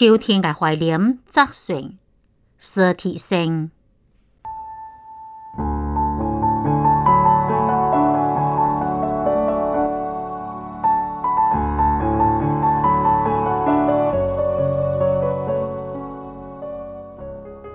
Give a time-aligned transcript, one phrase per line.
[0.00, 1.90] 秋天的怀念，张算
[2.56, 3.72] 实体性。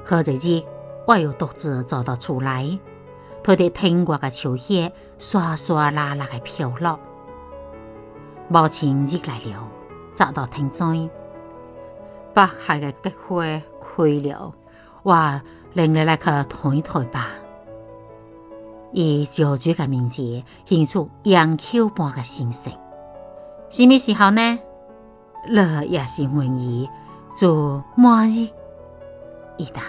[0.06, 0.64] 好日子，
[1.06, 2.80] 我又独自走到厝内，
[3.44, 6.98] 看着天外的秋叶沙沙拉拉地飘落，
[8.48, 9.70] 无情日来了，
[10.14, 11.23] 走到亭前。
[12.34, 14.52] 北海的菊花开了，
[15.04, 15.42] 我
[15.74, 17.30] 领你来去睇睇吧。
[18.92, 22.72] 伊照水的面节现出杨秋般的神色，
[23.70, 24.42] 什么时候呢？
[25.48, 26.90] 乐也是问伊，
[27.38, 28.48] 祝满日。
[29.58, 29.82] 伊答。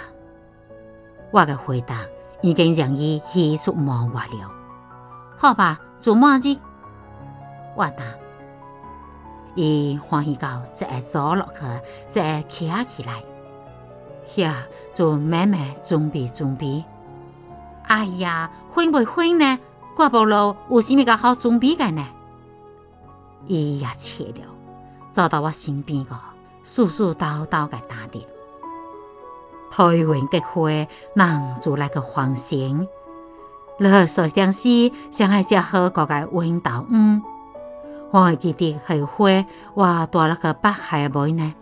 [1.33, 2.03] 我的回答
[2.43, 4.51] 已经让伊喜出望外了。
[5.37, 6.57] 好吧，祝满日。
[7.77, 8.24] 我答。
[9.55, 11.61] 伊欢喜到，再坐落去，
[12.09, 13.23] 再起起来，
[14.35, 14.53] 遐
[14.93, 16.83] 就慢慢准备准备。
[17.85, 19.59] 哎呀，分袂分呢？
[19.95, 22.05] 过无路有啥物个好准备个呢？
[23.47, 24.45] 伊也起了，
[25.13, 26.17] 走到我身边个，
[26.65, 28.19] 絮絮叨叨个谈着。
[29.71, 32.87] 台湾菊花，人就来去黄生，
[33.79, 37.23] 你去洗东西，先爱食好个个黄豆嗯。
[38.15, 39.29] 我会记得下花，
[39.75, 41.53] 我带了个北海的梅呢。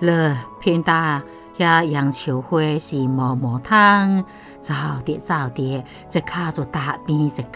[0.00, 0.10] 你
[0.58, 1.22] 偏打
[1.56, 4.24] 遐杨树花是毛毛汤，
[4.60, 7.54] 早点早点，这靠住大便一解。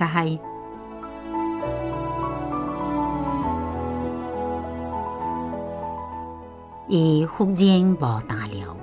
[6.87, 8.77] 伊忽然无谈了，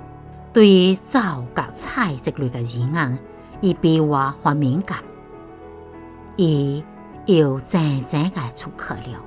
[0.52, 3.18] 对于早甲菜这类的字眼，
[3.62, 4.98] 伊比我还敏感。
[6.36, 6.84] 伊。
[7.26, 9.18] 又静静的出去了，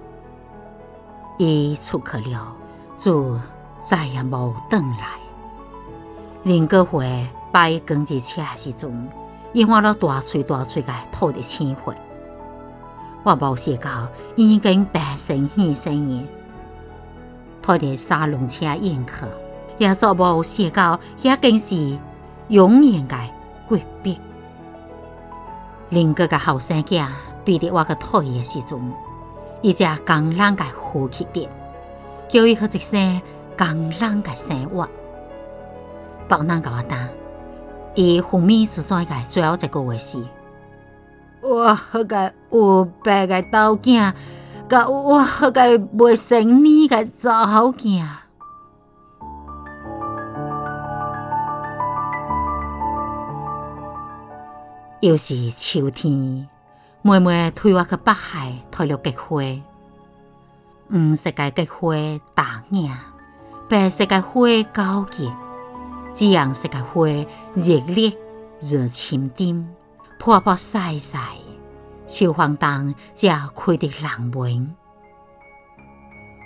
[1.38, 2.56] 伊出去了
[2.96, 3.38] 就
[3.78, 5.08] 再也无倒来。
[6.44, 9.10] 林哥回摆赶日车时阵，
[9.52, 11.98] 伊换了大嘴大嘴的吐着鲜血。
[13.24, 14.08] 我无想到，
[14.38, 16.26] 已经白身牺牲伊，
[17.62, 19.12] 拖着三轮车迎去，
[19.78, 21.76] 也做无想到，也更是
[22.48, 23.18] 永远的
[23.70, 24.16] 诀别。
[25.90, 27.10] 林哥的后生仔。
[27.58, 28.80] 对着我个腿的时阵，
[29.64, 31.50] 伊只蟑螂在呼吸着，
[32.28, 33.20] 叫伊好一声
[33.58, 34.88] 蟑螂个生活。
[36.28, 37.10] 别人甲我讲，
[37.96, 39.16] 伊后面是怎个？
[39.28, 40.24] 最后一个话是，
[41.42, 43.90] 我个有白个豆子，
[44.70, 48.06] 甲我个未成年个查某囝。
[55.02, 56.48] 又是秋天。
[57.02, 59.40] 妹妹推我去北海，投入菊花。
[60.92, 61.94] 黄色的菊花
[62.36, 62.94] 打眼，
[63.70, 64.42] 白色的花
[64.74, 65.34] 高洁，
[66.12, 67.06] 紫红色的花
[67.56, 68.12] 热烈、
[68.62, 69.74] 热情点，
[70.18, 71.20] 泼泼晒晒，
[72.06, 74.76] 秋风动，才开得浪漫。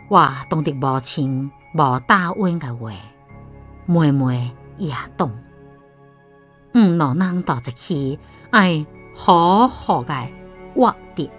[0.07, 1.77] 我懂得无情无
[2.07, 2.91] 答案的话，
[3.87, 5.31] 妹妹也懂。
[6.75, 8.19] 唔两人坐一起，
[8.51, 10.13] 爱好好的。
[10.75, 11.29] 妄点